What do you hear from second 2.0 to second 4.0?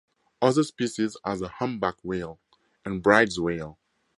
whale and Bryde's whale.